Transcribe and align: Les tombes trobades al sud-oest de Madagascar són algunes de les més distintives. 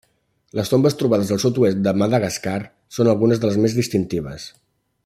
Les 0.59 0.71
tombes 0.71 0.95
trobades 1.01 1.33
al 1.35 1.41
sud-oest 1.43 1.83
de 1.89 1.93
Madagascar 2.05 2.57
són 2.99 3.13
algunes 3.13 3.45
de 3.45 3.53
les 3.53 3.63
més 3.67 3.79
distintives. 3.83 4.51